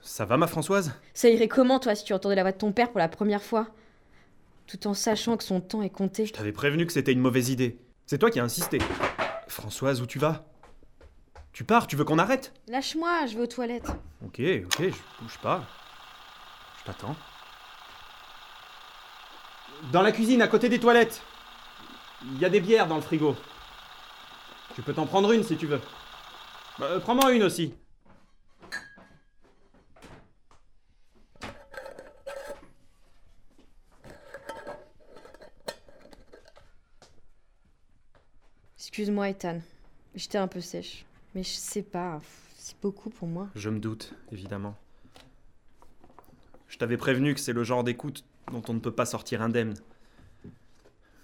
Ça 0.00 0.24
va, 0.24 0.36
ma 0.36 0.46
Françoise? 0.46 0.92
Ça 1.14 1.28
irait 1.28 1.48
comment, 1.48 1.78
toi, 1.78 1.94
si 1.94 2.04
tu 2.04 2.12
entendais 2.12 2.34
la 2.34 2.42
voix 2.42 2.52
de 2.52 2.58
ton 2.58 2.72
père 2.72 2.90
pour 2.90 2.98
la 2.98 3.08
première 3.08 3.42
fois? 3.42 3.68
Tout 4.66 4.86
en 4.86 4.94
sachant 4.94 5.36
que 5.36 5.44
son 5.44 5.60
temps 5.60 5.82
est 5.82 5.90
compté. 5.90 6.26
Je 6.26 6.32
t'avais 6.32 6.52
prévenu 6.52 6.86
que 6.86 6.92
c'était 6.92 7.12
une 7.12 7.20
mauvaise 7.20 7.50
idée. 7.50 7.78
C'est 8.06 8.18
toi 8.18 8.30
qui 8.30 8.40
as 8.40 8.44
insisté. 8.44 8.78
Françoise, 9.46 10.00
où 10.00 10.06
tu 10.06 10.18
vas? 10.18 10.44
Tu 11.52 11.64
pars, 11.64 11.86
tu 11.86 11.96
veux 11.96 12.04
qu'on 12.04 12.18
arrête? 12.18 12.52
Lâche-moi, 12.68 13.26
je 13.26 13.36
vais 13.36 13.42
aux 13.42 13.46
toilettes. 13.46 13.90
Ok, 14.24 14.40
ok, 14.40 14.80
je 14.80 15.22
bouge 15.22 15.38
pas. 15.42 15.64
Je 16.80 16.84
t'attends. 16.84 17.16
Dans 19.92 20.02
la 20.02 20.12
cuisine, 20.12 20.42
à 20.42 20.48
côté 20.48 20.68
des 20.68 20.80
toilettes. 20.80 21.22
Il 22.24 22.38
y 22.38 22.44
a 22.44 22.48
des 22.48 22.60
bières 22.60 22.86
dans 22.86 22.96
le 22.96 23.02
frigo. 23.02 23.36
Tu 24.74 24.82
peux 24.82 24.94
t'en 24.94 25.06
prendre 25.06 25.32
une 25.32 25.44
si 25.44 25.56
tu 25.56 25.66
veux. 25.66 25.80
Bah, 26.78 27.00
Prends-moi 27.00 27.32
une 27.32 27.42
aussi. 27.42 27.74
Excuse-moi, 38.76 39.28
Ethan. 39.30 39.60
J'étais 40.14 40.38
un 40.38 40.48
peu 40.48 40.60
sèche. 40.60 41.04
Mais 41.34 41.42
je 41.42 41.50
sais 41.50 41.82
pas, 41.82 42.20
c'est 42.56 42.76
beaucoup 42.80 43.10
pour 43.10 43.28
moi. 43.28 43.48
Je 43.54 43.68
me 43.70 43.78
doute, 43.78 44.14
évidemment. 44.32 44.76
Je 46.68 46.78
t'avais 46.78 46.96
prévenu 46.96 47.34
que 47.34 47.40
c'est 47.40 47.52
le 47.52 47.64
genre 47.64 47.84
d'écoute 47.84 48.24
dont 48.50 48.62
on 48.68 48.74
ne 48.74 48.78
peut 48.80 48.92
pas 48.92 49.06
sortir 49.06 49.42
indemne. 49.42 49.74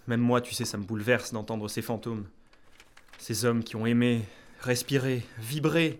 Même 0.07 0.21
moi, 0.21 0.41
tu 0.41 0.55
sais, 0.55 0.65
ça 0.65 0.77
me 0.77 0.85
bouleverse 0.85 1.33
d'entendre 1.33 1.68
ces 1.68 1.80
fantômes. 1.83 2.27
Ces 3.18 3.45
hommes 3.45 3.65
qui 3.65 3.77
ont 3.77 3.87
aimé, 3.87 4.23
respiré, 4.65 5.24
vibré. 5.38 5.98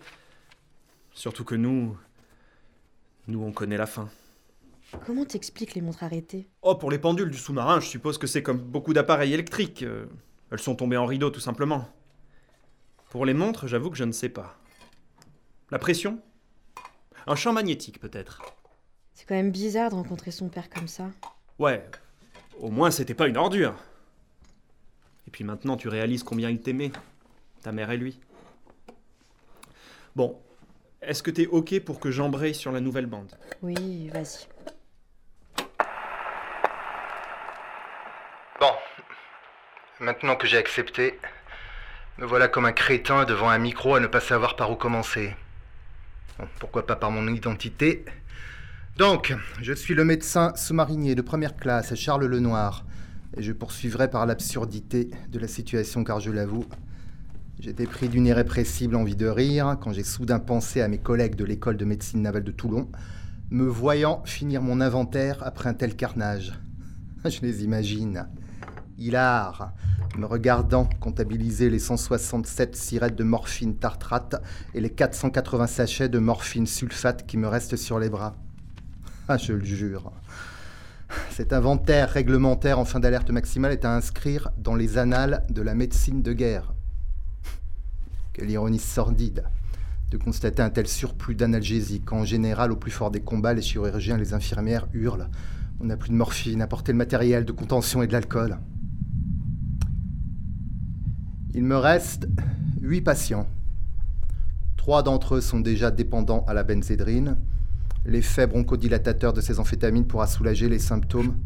Surtout 1.13 1.45
que 1.45 1.55
nous. 1.55 1.97
Nous, 3.27 3.41
on 3.41 3.51
connaît 3.51 3.77
la 3.77 3.85
fin. 3.87 4.09
Comment 5.05 5.25
t'expliques 5.25 5.73
les 5.73 5.81
montres 5.81 6.03
arrêtées? 6.03 6.47
Oh, 6.61 6.75
pour 6.75 6.91
les 6.91 6.99
pendules 6.99 7.31
du 7.31 7.37
sous-marin, 7.37 7.79
je 7.79 7.87
suppose 7.87 8.17
que 8.17 8.27
c'est 8.27 8.43
comme 8.43 8.59
beaucoup 8.59 8.93
d'appareils 8.93 9.33
électriques. 9.33 9.83
euh, 9.83 10.05
Elles 10.51 10.59
sont 10.59 10.75
tombées 10.75 10.97
en 10.97 11.05
rideau, 11.05 11.29
tout 11.31 11.39
simplement. 11.39 11.89
Pour 13.09 13.25
les 13.25 13.33
montres, 13.33 13.67
j'avoue 13.67 13.89
que 13.89 13.97
je 13.97 14.03
ne 14.03 14.11
sais 14.11 14.29
pas. 14.29 14.57
La 15.71 15.79
pression? 15.79 16.21
Un 17.27 17.35
champ 17.35 17.53
magnétique, 17.53 17.99
peut-être. 17.99 18.41
C'est 19.13 19.25
quand 19.25 19.35
même 19.35 19.51
bizarre 19.51 19.89
de 19.89 19.95
rencontrer 19.95 20.31
son 20.31 20.49
père 20.49 20.69
comme 20.69 20.87
ça. 20.87 21.09
Ouais, 21.57 21.89
au 22.59 22.69
moins 22.69 22.91
c'était 22.91 23.13
pas 23.13 23.27
une 23.27 23.37
ordure. 23.37 23.73
Et 25.27 25.31
puis 25.31 25.43
maintenant 25.43 25.77
tu 25.77 25.87
réalises 25.87 26.21
combien 26.23 26.49
il 26.49 26.59
t'aimait, 26.61 26.91
ta 27.63 27.71
mère 27.71 27.89
et 27.91 27.97
lui. 27.97 28.19
Bon, 30.15 30.39
est-ce 31.01 31.21
que 31.21 31.29
t'es 31.29 31.45
ok 31.45 31.81
pour 31.81 31.99
que 31.99 32.09
j'embraye 32.09 32.55
sur 32.55 32.71
la 32.71 32.79
nouvelle 32.79 33.05
bande? 33.05 33.33
Oui, 33.61 34.07
vas-y. 34.13 34.47
Bon. 38.61 38.71
Maintenant 39.99 40.37
que 40.37 40.47
j'ai 40.47 40.57
accepté, 40.57 41.19
me 42.17 42.25
voilà 42.25 42.47
comme 42.47 42.65
un 42.65 42.71
crétin 42.71 43.25
devant 43.25 43.49
un 43.49 43.57
micro 43.57 43.95
à 43.95 43.99
ne 43.99 44.07
pas 44.07 44.21
savoir 44.21 44.55
par 44.55 44.71
où 44.71 44.75
commencer. 44.75 45.35
Bon, 46.39 46.47
pourquoi 46.59 46.85
pas 46.85 46.95
par 46.95 47.11
mon 47.11 47.27
identité? 47.27 48.05
Donc, 48.95 49.35
je 49.61 49.73
suis 49.73 49.95
le 49.95 50.05
médecin 50.05 50.55
sous-marinier 50.55 51.15
de 51.15 51.21
première 51.21 51.57
classe, 51.57 51.93
Charles 51.95 52.25
Lenoir, 52.25 52.85
et 53.35 53.43
je 53.43 53.51
poursuivrai 53.51 54.09
par 54.09 54.25
l'absurdité 54.25 55.09
de 55.27 55.39
la 55.39 55.49
situation 55.49 56.05
car 56.05 56.21
je 56.21 56.31
l'avoue, 56.31 56.65
j'étais 57.59 57.85
pris 57.85 58.09
d'une 58.09 58.25
irrépressible 58.25 58.95
envie 58.95 59.15
de 59.15 59.27
rire 59.27 59.77
quand 59.81 59.93
j'ai 59.93 60.03
soudain 60.03 60.39
pensé 60.39 60.81
à 60.81 60.87
mes 60.87 60.97
collègues 60.97 61.35
de 61.35 61.45
l'école 61.45 61.77
de 61.77 61.85
médecine 61.85 62.21
navale 62.21 62.43
de 62.43 62.51
Toulon, 62.51 62.89
me 63.49 63.65
voyant 63.65 64.21
finir 64.25 64.61
mon 64.61 64.81
inventaire 64.81 65.39
après 65.41 65.69
un 65.69 65.73
tel 65.73 65.95
carnage. 65.95 66.53
Je 67.25 67.41
les 67.41 67.63
imagine. 67.63 68.27
Hilar, 68.97 69.73
me 70.17 70.25
regardant 70.25 70.87
comptabiliser 70.99 71.69
les 71.69 71.79
167 71.79 72.75
sirettes 72.75 73.15
de 73.15 73.23
morphine 73.23 73.75
tartrate 73.75 74.41
et 74.73 74.79
les 74.81 74.89
480 74.89 75.67
sachets 75.67 76.09
de 76.09 76.19
morphine 76.19 76.67
sulfate 76.67 77.25
qui 77.25 77.37
me 77.37 77.47
restent 77.47 77.75
sur 77.75 77.99
les 77.99 78.09
bras. 78.09 78.35
Ah, 79.27 79.37
je 79.37 79.53
le 79.53 79.63
jure. 79.63 80.11
Cet 81.31 81.51
inventaire 81.51 82.11
réglementaire 82.11 82.77
en 82.77 82.85
fin 82.85 82.99
d'alerte 82.99 83.31
maximale 83.31 83.71
est 83.71 83.83
à 83.83 83.91
inscrire 83.91 84.51
dans 84.59 84.75
les 84.75 84.99
annales 84.99 85.43
de 85.49 85.63
la 85.63 85.73
médecine 85.73 86.21
de 86.21 86.31
guerre. 86.31 86.74
Quelle 88.35 88.51
ironie 88.51 88.79
sordide 88.79 89.45
de 90.11 90.17
constater 90.17 90.61
un 90.61 90.69
tel 90.69 90.89
surplus 90.89 91.35
d'analgésiques. 91.35 92.03
quand 92.03 92.19
En 92.19 92.25
général, 92.25 92.73
au 92.73 92.75
plus 92.75 92.91
fort 92.91 93.09
des 93.09 93.21
combats, 93.21 93.53
les 93.53 93.61
chirurgiens 93.61 94.17
et 94.17 94.19
les 94.19 94.33
infirmières 94.33 94.89
hurlent. 94.93 95.29
On 95.79 95.85
n'a 95.85 95.95
plus 95.95 96.09
de 96.09 96.15
morphine, 96.15 96.61
apportez 96.61 96.91
le 96.91 96.97
matériel 96.97 97.45
de 97.45 97.53
contention 97.53 98.03
et 98.03 98.07
de 98.07 98.11
l'alcool. 98.11 98.57
Il 101.53 101.63
me 101.63 101.77
reste 101.77 102.27
huit 102.81 102.99
patients. 102.99 103.47
Trois 104.75 105.01
d'entre 105.01 105.35
eux 105.35 105.41
sont 105.41 105.61
déjà 105.61 105.89
dépendants 105.89 106.43
à 106.45 106.53
la 106.53 106.63
benzédrine. 106.63 107.37
L'effet 108.05 108.47
bronchodilatateur 108.47 109.31
de 109.31 109.39
ces 109.39 109.61
amphétamines 109.61 110.07
pourra 110.07 110.27
soulager 110.27 110.67
les 110.67 110.79
symptômes 110.79 111.37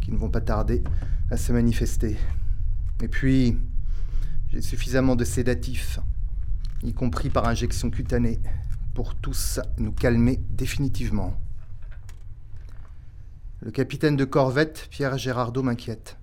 qui 0.00 0.10
ne 0.10 0.16
vont 0.16 0.28
pas 0.28 0.40
tarder 0.40 0.82
à 1.30 1.36
se 1.36 1.52
manifester. 1.52 2.16
Et 3.00 3.06
puis, 3.06 3.56
j'ai 4.50 4.60
suffisamment 4.60 5.14
de 5.14 5.24
sédatifs, 5.24 6.00
y 6.82 6.92
compris 6.92 7.30
par 7.30 7.48
injection 7.48 7.90
cutanée, 7.90 8.40
pour 8.94 9.14
tous 9.14 9.60
nous 9.78 9.92
calmer 9.92 10.40
définitivement. 10.50 11.34
Le 13.60 13.70
capitaine 13.70 14.16
de 14.16 14.24
corvette, 14.24 14.88
Pierre 14.90 15.16
Gérardot, 15.16 15.62
m'inquiète. 15.62 16.16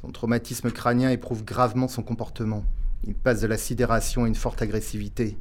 Son 0.00 0.10
traumatisme 0.10 0.70
crânien 0.70 1.10
éprouve 1.10 1.44
gravement 1.44 1.86
son 1.86 2.02
comportement. 2.02 2.64
Il 3.04 3.14
passe 3.14 3.40
de 3.40 3.46
la 3.46 3.56
sidération 3.56 4.24
à 4.24 4.28
une 4.28 4.34
forte 4.34 4.60
agressivité. 4.60 5.38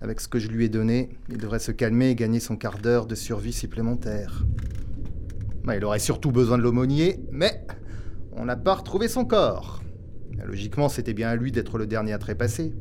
Avec 0.00 0.20
ce 0.20 0.28
que 0.28 0.38
je 0.38 0.48
lui 0.48 0.64
ai 0.64 0.68
donné, 0.68 1.10
il 1.28 1.38
devrait 1.38 1.58
se 1.58 1.72
calmer 1.72 2.10
et 2.10 2.14
gagner 2.14 2.40
son 2.40 2.56
quart 2.56 2.78
d'heure 2.78 3.06
de 3.06 3.14
survie 3.14 3.52
supplémentaire. 3.52 4.44
Bah, 5.64 5.76
il 5.76 5.84
aurait 5.84 5.98
surtout 5.98 6.32
besoin 6.32 6.58
de 6.58 6.62
l'aumônier, 6.62 7.20
mais 7.30 7.66
on 8.32 8.44
n'a 8.44 8.56
pas 8.56 8.74
retrouvé 8.74 9.08
son 9.08 9.24
corps. 9.24 9.82
Logiquement, 10.44 10.88
c'était 10.88 11.14
bien 11.14 11.28
à 11.28 11.36
lui 11.36 11.52
d'être 11.52 11.76
le 11.76 11.86
dernier 11.86 12.12
à 12.12 12.18
trépasser. 12.18 12.74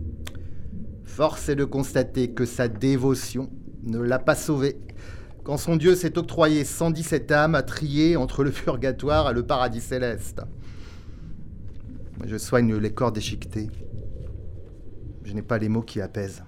Force 1.05 1.49
est 1.49 1.55
de 1.55 1.65
constater 1.65 2.31
que 2.31 2.45
sa 2.45 2.67
dévotion 2.67 3.49
ne 3.83 3.99
l'a 3.99 4.19
pas 4.19 4.35
sauvé. 4.35 4.77
Quand 5.43 5.57
son 5.57 5.75
Dieu 5.75 5.95
s'est 5.95 6.17
octroyé 6.17 6.65
117 6.65 7.31
âmes 7.31 7.55
à 7.55 7.63
trier 7.63 8.17
entre 8.17 8.43
le 8.43 8.51
purgatoire 8.51 9.29
et 9.29 9.33
le 9.33 9.43
paradis 9.43 9.81
céleste. 9.81 10.41
Je 12.25 12.37
soigne 12.37 12.75
les 12.75 12.91
corps 12.91 13.11
déchiquetés. 13.11 13.69
Je 15.23 15.33
n'ai 15.33 15.41
pas 15.41 15.57
les 15.57 15.69
mots 15.69 15.81
qui 15.81 16.01
apaisent. 16.01 16.43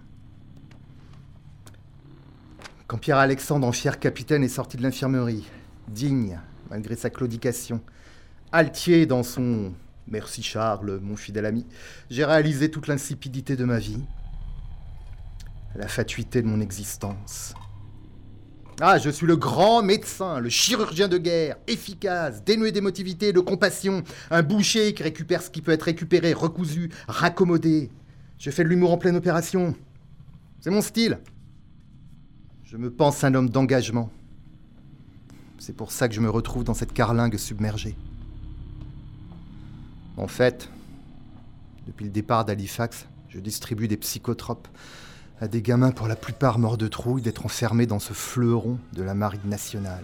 Quand 2.87 2.97
Pierre-Alexandre, 2.97 3.67
en 3.67 3.71
fier 3.71 3.99
capitaine, 3.99 4.43
est 4.43 4.49
sorti 4.49 4.77
de 4.77 4.83
l'infirmerie, 4.83 5.45
digne, 5.89 6.39
malgré 6.69 6.95
sa 6.95 7.09
claudication, 7.09 7.81
altier 8.51 9.05
dans 9.05 9.23
son 9.23 9.73
Merci 10.09 10.41
Charles, 10.41 10.99
mon 11.01 11.17
fidèle 11.17 11.45
ami, 11.45 11.65
j'ai 12.09 12.23
réalisé 12.23 12.71
toute 12.71 12.87
l'insipidité 12.87 13.57
de 13.57 13.65
ma 13.65 13.77
vie, 13.77 13.99
la 15.77 15.87
fatuité 15.87 16.41
de 16.41 16.47
mon 16.47 16.59
existence. 16.59 17.53
Ah, 18.81 18.97
je 18.99 19.09
suis 19.09 19.25
le 19.25 19.35
grand 19.35 19.81
médecin, 19.81 20.39
le 20.39 20.49
chirurgien 20.49 21.07
de 21.07 21.17
guerre, 21.17 21.57
efficace, 21.67 22.43
dénué 22.43 22.71
d'émotivité 22.71 23.33
de 23.33 23.39
compassion, 23.39 24.03
un 24.29 24.43
boucher 24.43 24.93
qui 24.93 25.03
récupère 25.03 25.41
ce 25.41 25.49
qui 25.49 25.61
peut 25.61 25.71
être 25.71 25.83
récupéré, 25.83 26.33
recousu, 26.33 26.91
raccommodé. 27.07 27.89
Je 28.37 28.51
fais 28.51 28.63
de 28.63 28.69
l'humour 28.69 28.91
en 28.91 28.97
pleine 28.97 29.15
opération. 29.15 29.75
C'est 30.59 30.69
mon 30.69 30.81
style. 30.81 31.19
Je 32.65 32.77
me 32.77 32.91
pense 32.91 33.23
un 33.23 33.33
homme 33.33 33.49
d'engagement. 33.49 34.11
C'est 35.57 35.75
pour 35.75 35.91
ça 35.91 36.07
que 36.07 36.13
je 36.13 36.21
me 36.21 36.29
retrouve 36.29 36.63
dans 36.63 36.75
cette 36.75 36.93
carlingue 36.93 37.37
submergée. 37.37 37.95
En 40.17 40.27
fait, 40.27 40.69
depuis 41.87 42.05
le 42.05 42.11
départ 42.11 42.45
d'Halifax, 42.45 43.07
je 43.29 43.39
distribue 43.39 43.87
des 43.87 43.97
psychotropes 43.97 44.67
à 45.39 45.47
des 45.47 45.61
gamins 45.61 45.91
pour 45.91 46.07
la 46.07 46.15
plupart 46.15 46.59
morts 46.59 46.77
de 46.77 46.87
trouille 46.87 47.21
d'être 47.21 47.45
enfermés 47.45 47.85
dans 47.85 47.99
ce 47.99 48.13
fleuron 48.13 48.79
de 48.93 49.03
la 49.03 49.13
marine 49.13 49.39
nationale. 49.45 50.03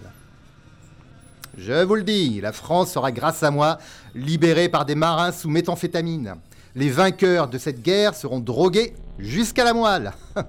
Je 1.56 1.84
vous 1.84 1.94
le 1.94 2.02
dis, 2.02 2.40
la 2.40 2.52
France 2.52 2.92
sera 2.92 3.12
grâce 3.12 3.42
à 3.42 3.50
moi 3.50 3.78
libérée 4.14 4.68
par 4.68 4.84
des 4.84 4.94
marins 4.94 5.32
sous 5.32 5.48
méthamphétamine. 5.48 6.34
Les 6.74 6.90
vainqueurs 6.90 7.48
de 7.48 7.58
cette 7.58 7.82
guerre 7.82 8.14
seront 8.14 8.40
drogués 8.40 8.94
jusqu'à 9.18 9.64
la 9.64 9.74
moelle. 9.74 10.12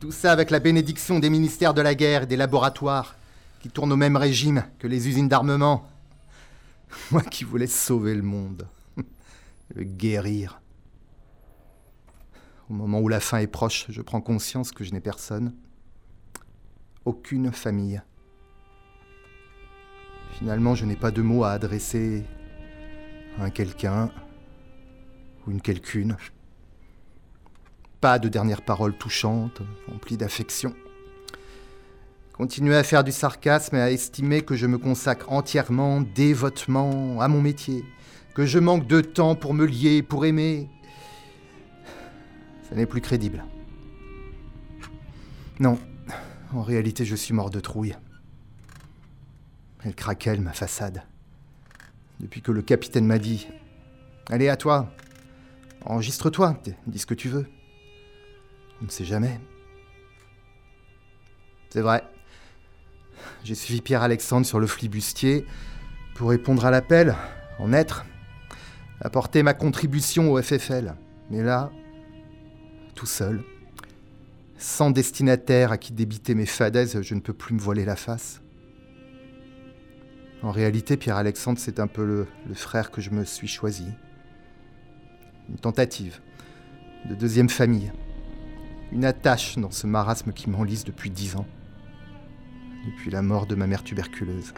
Tout 0.00 0.12
ça 0.12 0.32
avec 0.32 0.50
la 0.50 0.58
bénédiction 0.58 1.18
des 1.18 1.30
ministères 1.30 1.74
de 1.74 1.82
la 1.82 1.94
guerre 1.94 2.22
et 2.22 2.26
des 2.26 2.36
laboratoires 2.36 3.14
qui 3.60 3.68
tournent 3.68 3.92
au 3.92 3.96
même 3.96 4.16
régime 4.16 4.64
que 4.78 4.88
les 4.88 5.08
usines 5.08 5.28
d'armement. 5.28 5.88
Moi 7.10 7.22
qui 7.22 7.44
voulais 7.44 7.66
sauver 7.66 8.14
le 8.14 8.22
monde, 8.22 8.66
le 9.74 9.84
guérir. 9.84 10.60
Au 12.70 12.72
moment 12.72 13.00
où 13.00 13.08
la 13.08 13.18
fin 13.18 13.38
est 13.38 13.48
proche, 13.48 13.86
je 13.88 14.00
prends 14.00 14.20
conscience 14.20 14.70
que 14.70 14.84
je 14.84 14.92
n'ai 14.92 15.00
personne. 15.00 15.54
Aucune 17.04 17.50
famille. 17.50 18.00
Finalement, 20.38 20.76
je 20.76 20.84
n'ai 20.84 20.94
pas 20.94 21.10
de 21.10 21.20
mots 21.20 21.42
à 21.42 21.50
adresser 21.50 22.22
à 23.38 23.44
un 23.44 23.50
quelqu'un 23.50 24.12
ou 25.44 25.50
une 25.50 25.60
quelqu'une. 25.60 26.16
Pas 28.00 28.20
de 28.20 28.28
dernière 28.28 28.62
parole 28.62 28.96
touchante, 28.96 29.62
remplie 29.88 30.16
d'affection. 30.16 30.72
Continuer 32.34 32.76
à 32.76 32.84
faire 32.84 33.02
du 33.02 33.10
sarcasme 33.10 33.74
et 33.74 33.80
à 33.80 33.90
estimer 33.90 34.42
que 34.42 34.54
je 34.54 34.68
me 34.68 34.78
consacre 34.78 35.32
entièrement, 35.32 36.02
dévotement 36.02 37.20
à 37.20 37.26
mon 37.26 37.42
métier, 37.42 37.84
que 38.32 38.46
je 38.46 38.60
manque 38.60 38.86
de 38.86 39.00
temps 39.00 39.34
pour 39.34 39.54
me 39.54 39.66
lier, 39.66 40.04
pour 40.04 40.24
aimer. 40.24 40.70
Ça 42.70 42.76
n'est 42.76 42.86
plus 42.86 43.00
crédible. 43.00 43.44
Non, 45.58 45.78
en 46.54 46.62
réalité, 46.62 47.04
je 47.04 47.16
suis 47.16 47.34
mort 47.34 47.50
de 47.50 47.60
trouille. 47.60 47.96
Elle 49.84 49.94
craquelle, 49.94 50.40
ma 50.40 50.52
façade. 50.52 51.02
Depuis 52.20 52.42
que 52.42 52.52
le 52.52 52.62
capitaine 52.62 53.06
m'a 53.06 53.18
dit 53.18 53.48
Allez, 54.28 54.48
à 54.48 54.56
toi, 54.56 54.94
enregistre-toi, 55.84 56.60
dis 56.86 56.98
ce 56.98 57.06
que 57.06 57.14
tu 57.14 57.28
veux. 57.28 57.46
On 58.80 58.84
ne 58.84 58.90
sait 58.90 59.04
jamais. 59.04 59.40
C'est 61.70 61.80
vrai. 61.80 62.04
J'ai 63.42 63.54
suivi 63.54 63.80
Pierre-Alexandre 63.80 64.46
sur 64.46 64.60
le 64.60 64.66
flibustier 64.66 65.44
pour 66.14 66.30
répondre 66.30 66.64
à 66.64 66.70
l'appel, 66.70 67.16
en 67.58 67.72
être, 67.72 68.04
apporter 69.00 69.42
ma 69.42 69.54
contribution 69.54 70.30
au 70.30 70.40
FFL. 70.40 70.94
Mais 71.30 71.42
là, 71.42 71.70
tout 73.00 73.06
seul, 73.06 73.42
sans 74.58 74.90
destinataire 74.90 75.72
à 75.72 75.78
qui 75.78 75.94
débiter 75.94 76.34
mes 76.34 76.44
fadaises, 76.44 77.00
je 77.00 77.14
ne 77.14 77.20
peux 77.20 77.32
plus 77.32 77.54
me 77.54 77.58
voiler 77.58 77.86
la 77.86 77.96
face. 77.96 78.42
En 80.42 80.50
réalité, 80.50 80.98
Pierre-Alexandre, 80.98 81.58
c'est 81.58 81.80
un 81.80 81.86
peu 81.86 82.04
le, 82.04 82.26
le, 82.46 82.52
frère 82.52 82.90
que 82.90 83.00
je 83.00 83.08
me 83.08 83.24
suis 83.24 83.48
choisi. 83.48 83.86
Une 85.48 85.56
tentative 85.56 86.20
de 87.08 87.14
deuxième 87.14 87.48
famille. 87.48 87.90
Une 88.92 89.06
attache 89.06 89.56
dans 89.56 89.70
ce 89.70 89.86
marasme 89.86 90.34
qui 90.34 90.50
m'enlise 90.50 90.84
depuis 90.84 91.08
dix 91.08 91.36
ans 91.36 91.46
depuis 92.84 93.10
la 93.10 93.22
mort 93.22 93.46
de 93.46 93.54
ma 93.54 93.66
mère 93.66 93.82
tuberculeuse. 93.82 94.52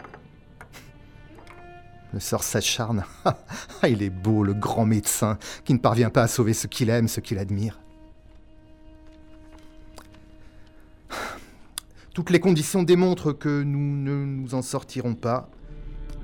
Le 2.11 2.19
sort 2.19 2.43
s'acharne. 2.43 3.05
Il 3.87 4.03
est 4.03 4.09
beau, 4.09 4.43
le 4.43 4.53
grand 4.53 4.85
médecin, 4.85 5.37
qui 5.63 5.73
ne 5.73 5.79
parvient 5.79 6.09
pas 6.09 6.23
à 6.23 6.27
sauver 6.27 6.53
ce 6.53 6.67
qu'il 6.67 6.89
aime, 6.89 7.07
ce 7.07 7.21
qu'il 7.21 7.37
admire. 7.37 7.79
Toutes 12.13 12.29
les 12.29 12.39
conditions 12.39 12.83
démontrent 12.83 13.33
que 13.33 13.63
nous 13.63 13.97
ne 13.97 14.23
nous 14.23 14.53
en 14.53 14.61
sortirons 14.61 15.15
pas. 15.15 15.49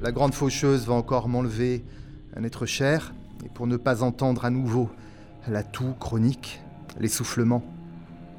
La 0.04 0.12
grande 0.12 0.36
faucheuse 0.36 0.86
va 0.86 0.94
encore 0.94 1.28
m'enlever 1.28 1.84
un 2.36 2.44
être 2.44 2.68
cher, 2.68 3.12
et 3.44 3.50
pour 3.50 3.66
ne 3.66 3.76
pas 3.76 4.04
entendre 4.04 4.46
à 4.46 4.52
nouveau 4.52 4.92
la 5.48 5.64
toux 5.64 5.96
chronique, 6.00 6.62
l'essoufflement 7.00 7.64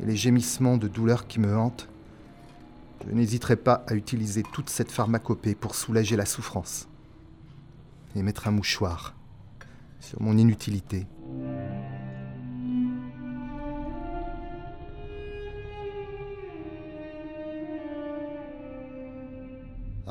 et 0.01 0.07
les 0.07 0.15
gémissements 0.15 0.77
de 0.77 0.87
douleur 0.87 1.27
qui 1.27 1.41
me 1.41 1.57
hantent, 1.57 1.89
je 3.05 3.13
n'hésiterai 3.13 3.57
pas 3.57 3.83
à 3.89 3.95
utiliser 3.95 4.45
toute 4.53 4.71
cette 4.71 4.93
pharmacopée 4.93 5.57
pour 5.57 5.75
soulager 5.75 6.15
la 6.15 6.27
souffrance 6.27 6.87
et 8.15 8.23
mettre 8.23 8.47
un 8.47 8.53
mouchoir 8.53 9.17
sur 9.99 10.23
mon 10.23 10.39
inutilité. 10.39 11.09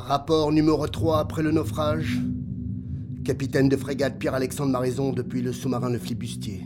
Rapport 0.09 0.51
numéro 0.51 0.87
3 0.87 1.19
après 1.19 1.43
le 1.43 1.51
naufrage. 1.51 2.17
Capitaine 3.23 3.69
de 3.69 3.77
frégate 3.77 4.17
Pierre-Alexandre 4.17 4.71
Maraison 4.71 5.13
depuis 5.13 5.43
le 5.43 5.53
sous-marin 5.53 5.91
Le 5.91 5.99
Flibustier. 5.99 6.65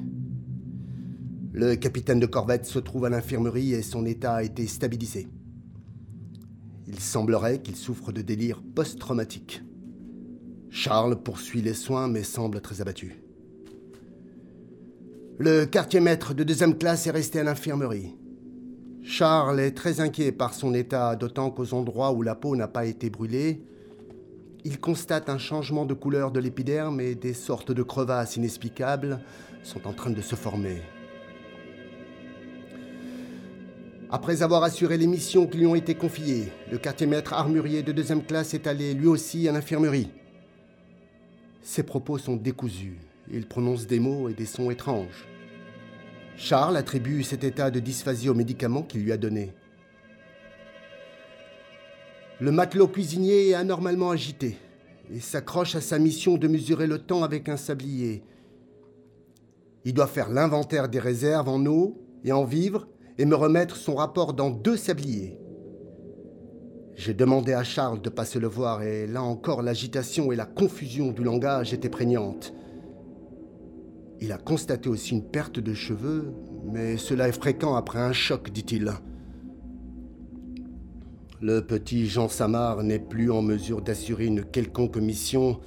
Le 1.52 1.76
capitaine 1.76 2.22
de 2.22 2.26
corvette 2.26 2.66
se 2.66 2.80
trouve 2.80 3.04
à 3.04 3.10
l'infirmerie 3.10 3.74
et 3.74 3.82
son 3.82 4.06
état 4.06 4.36
a 4.36 4.44
été 4.44 4.66
stabilisé. 4.66 5.28
Il 6.88 7.02
semblerait 7.02 7.62
qu'il 7.62 7.76
souffre 7.76 8.14
de 8.14 8.22
délire 8.22 8.64
post-traumatique. 8.76 9.62
Charles 10.70 11.22
poursuit 11.22 11.62
les 11.62 11.74
soins 11.74 12.08
mais 12.08 12.24
semble 12.24 12.62
très 12.62 12.80
abattu. 12.80 13.22
Le 15.38 15.66
quartier 15.66 16.00
maître 16.00 16.34
de 16.34 16.46
deuxième 16.46 16.78
classe 16.78 17.08
est 17.08 17.12
resté 17.12 17.42
à 17.42 17.44
l'infirmerie. 17.44 18.16
Charles 19.04 19.60
est 19.60 19.72
très 19.72 20.00
inquiet 20.00 20.32
par 20.32 20.54
son 20.54 20.74
état, 20.74 21.16
d'autant 21.16 21.52
qu'aux 21.52 21.74
endroits 21.74 22.14
où 22.14 22.22
la 22.22 22.36
peau 22.36 22.56
n'a 22.56 22.70
pas 22.70 22.86
été 22.86 23.10
brûlée, 23.10 23.62
il 24.64 24.80
constate 24.80 25.30
un 25.30 25.38
changement 25.38 25.86
de 25.86 25.94
couleur 25.94 26.32
de 26.32 26.40
l'épiderme 26.40 27.02
et 27.02 27.16
des 27.16 27.34
sortes 27.34 27.74
de 27.74 27.84
crevasses 27.84 28.38
inexplicables 28.38 29.20
sont 29.62 29.86
en 29.88 29.94
train 29.94 30.10
de 30.10 30.22
se 30.22 30.36
former. 30.36 30.82
Après 34.10 34.42
avoir 34.42 34.64
assuré 34.64 34.98
les 34.98 35.08
missions 35.08 35.48
qui 35.48 35.58
lui 35.58 35.66
ont 35.66 35.76
été 35.76 35.96
confiées, 35.96 36.54
le 36.72 36.78
quartier-maître 36.78 37.34
armurier 37.34 37.84
de 37.84 37.92
deuxième 37.92 38.24
classe 38.24 38.54
est 38.54 38.68
allé 38.68 38.94
lui 38.94 39.08
aussi 39.08 39.50
à 39.50 39.52
l'infirmerie. 39.52 40.12
Ses 41.62 41.84
propos 41.84 42.18
sont 42.18 42.38
décousus. 42.38 43.00
Il 43.32 43.48
prononce 43.48 43.86
des 43.86 44.00
mots 44.00 44.30
et 44.30 44.34
des 44.34 44.46
sons 44.46 44.70
étranges. 44.70 45.26
Charles 46.36 46.78
attribue 46.78 47.24
cet 47.24 47.44
état 47.44 47.72
de 47.72 47.80
dysphasie 47.80 48.30
aux 48.30 48.34
médicaments 48.34 48.84
qu'il 48.84 49.04
lui 49.04 49.12
a 49.12 49.18
donnés. 49.18 49.54
Le 52.40 52.52
matelot 52.52 52.88
cuisinier 52.88 53.50
est 53.50 53.54
anormalement 53.54 54.10
agité 54.10 54.58
et 55.14 55.20
s'accroche 55.20 55.76
à 55.76 55.82
sa 55.82 56.00
mission 56.00 56.38
de 56.38 56.48
mesurer 56.48 56.88
le 56.88 57.00
temps 57.00 57.24
avec 57.24 57.48
un 57.48 57.58
sablier. 57.58 58.24
Il 59.86 59.94
doit 59.94 60.08
faire 60.08 60.30
l'inventaire 60.30 60.90
des 60.90 61.00
réserves 61.00 61.50
en 61.50 61.66
eau 61.66 62.02
et 62.24 62.32
en 62.32 62.44
vivres 62.44 62.88
et 63.18 63.26
me 63.26 63.36
remettre 63.36 63.76
son 63.76 63.96
rapport 63.96 64.34
dans 64.34 64.50
deux 64.50 64.78
sabliers. 64.78 65.38
J'ai 66.96 67.14
demandé 67.14 67.54
à 67.54 67.64
Charles 67.64 68.02
de 68.02 68.10
passer 68.10 68.40
le 68.40 68.48
voir 68.48 68.82
et 68.84 69.08
là 69.08 69.22
encore 69.22 69.62
l'agitation 69.62 70.32
et 70.32 70.36
la 70.36 70.46
confusion 70.46 71.12
du 71.12 71.24
langage 71.24 71.74
étaient 71.74 71.90
prégnantes. 71.90 72.54
Il 74.24 74.32
a 74.32 74.38
constaté 74.38 74.88
aussi 74.88 75.12
une 75.12 75.22
perte 75.22 75.60
de 75.60 75.74
cheveux, 75.74 76.34
mais 76.64 76.96
cela 76.96 77.28
est 77.28 77.34
fréquent 77.34 77.76
après 77.76 78.00
un 78.00 78.14
choc, 78.14 78.52
dit-il. 78.52 78.94
Le 81.42 81.60
petit 81.60 82.08
Jean 82.08 82.30
Samar 82.30 82.84
n'est 82.84 83.00
plus 83.00 83.30
en 83.30 83.42
mesure 83.42 83.82
d'assurer 83.82 84.28
une 84.28 84.46
quelconque 84.46 84.96
mission, 84.96 85.60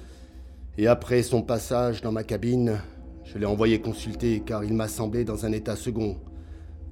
et 0.79 0.87
après 0.87 1.21
son 1.21 1.43
passage 1.43 2.01
dans 2.01 2.11
ma 2.11 2.23
cabine, 2.23 2.81
je 3.25 3.37
l'ai 3.37 3.45
envoyé 3.45 3.79
consulter 3.79 4.41
car 4.43 4.63
il 4.63 4.73
m'a 4.73 4.87
semblé 4.87 5.23
dans 5.23 5.45
un 5.45 5.51
état 5.51 5.75
second 5.75 6.17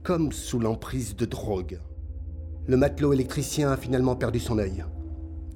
comme 0.04 0.32
sous 0.32 0.60
l'emprise 0.60 1.16
de 1.16 1.26
drogue. 1.26 1.80
Le 2.68 2.78
matelot 2.78 3.12
électricien 3.12 3.72
a 3.72 3.78
finalement 3.78 4.16
perdu 4.16 4.40
son 4.40 4.60
œil. 4.60 4.86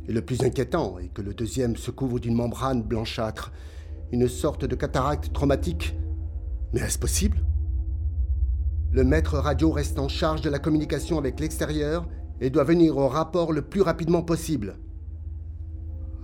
Et 0.07 0.11
le 0.11 0.23
plus 0.23 0.41
inquiétant 0.41 0.97
est 0.97 1.13
que 1.13 1.21
le 1.21 1.35
deuxième 1.35 1.75
se 1.75 1.91
couvre 1.91 2.19
d'une 2.19 2.33
membrane 2.33 2.81
blanchâtre, 2.81 3.51
une 4.11 4.27
sorte 4.27 4.65
de 4.65 4.75
cataracte 4.75 5.31
traumatique. 5.31 5.93
Mais 6.73 6.81
est-ce 6.81 6.99
possible? 6.99 7.43
Le 8.91 9.03
maître 9.03 9.37
radio 9.37 9.71
reste 9.71 9.99
en 9.99 10.07
charge 10.07 10.41
de 10.41 10.49
la 10.49 10.59
communication 10.59 11.17
avec 11.17 11.39
l'extérieur 11.39 12.07
et 12.41 12.49
doit 12.49 12.63
venir 12.63 12.97
au 12.97 13.07
rapport 13.07 13.53
le 13.53 13.61
plus 13.61 13.81
rapidement 13.81 14.23
possible. 14.23 14.77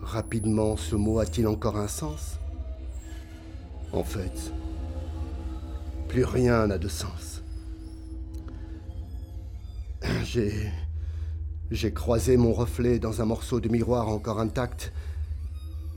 Rapidement, 0.02 0.78
ce 0.78 0.96
mot 0.96 1.20
a-t-il 1.20 1.48
encore 1.48 1.78
un 1.78 1.88
sens? 1.88 2.40
En 3.92 4.04
fait, 4.04 4.52
plus 6.08 6.24
rien 6.24 6.68
n'a 6.68 6.78
de 6.78 6.88
sens. 6.88 7.44
J'ai. 10.24 10.72
J'ai 11.72 11.92
croisé 11.92 12.38
mon 12.38 12.54
reflet 12.54 13.00
dans 13.00 13.24
un 13.24 13.26
morceau 13.26 13.60
de 13.60 13.70
miroir 13.70 14.08
encore 14.10 14.40
intact 14.40 14.94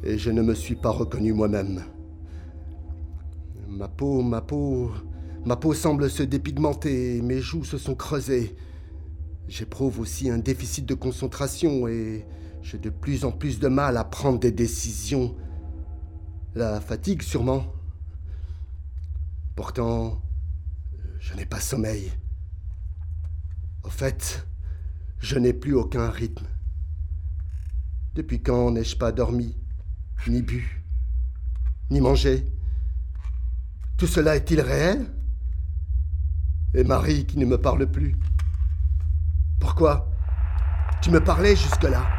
et 0.02 0.16
je 0.16 0.30
ne 0.30 0.40
me 0.40 0.54
suis 0.54 0.76
pas 0.76 0.88
reconnu 0.88 1.34
moi-même. 1.34 1.84
Ma 3.78 3.86
peau, 3.86 4.22
ma 4.22 4.40
peau. 4.40 4.90
Ma 5.44 5.54
peau 5.54 5.72
semble 5.72 6.10
se 6.10 6.24
dépigmenter 6.24 7.22
mes 7.22 7.40
joues 7.40 7.62
se 7.62 7.78
sont 7.78 7.94
creusées. 7.94 8.56
J'éprouve 9.46 10.00
aussi 10.00 10.28
un 10.30 10.38
déficit 10.38 10.84
de 10.84 10.94
concentration 10.94 11.86
et 11.86 12.26
j'ai 12.60 12.78
de 12.78 12.90
plus 12.90 13.24
en 13.24 13.30
plus 13.30 13.60
de 13.60 13.68
mal 13.68 13.96
à 13.96 14.02
prendre 14.02 14.40
des 14.40 14.50
décisions. 14.50 15.36
La 16.56 16.80
fatigue 16.80 17.22
sûrement. 17.22 17.72
Pourtant, 19.54 20.22
je 21.20 21.34
n'ai 21.34 21.46
pas 21.46 21.60
sommeil. 21.60 22.10
Au 23.84 23.90
fait, 23.90 24.44
je 25.20 25.38
n'ai 25.38 25.52
plus 25.52 25.74
aucun 25.74 26.10
rythme. 26.10 26.46
Depuis 28.16 28.42
quand 28.42 28.72
n'ai-je 28.72 28.96
pas 28.96 29.12
dormi, 29.12 29.56
ni 30.26 30.42
bu, 30.42 30.84
ni 31.90 32.00
mangé? 32.00 32.57
Tout 33.98 34.06
cela 34.06 34.36
est-il 34.36 34.60
réel? 34.60 35.06
Et 36.72 36.84
Marie 36.84 37.26
qui 37.26 37.36
ne 37.36 37.44
me 37.44 37.58
parle 37.58 37.90
plus. 37.90 38.14
Pourquoi? 39.58 40.08
Tu 41.02 41.10
me 41.10 41.18
parlais 41.18 41.56
jusque-là. 41.56 42.17